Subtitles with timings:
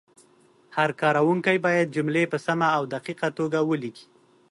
[0.75, 4.05] هر کارونکی باید جملې په سمه او دقیقه توګه ولیکي.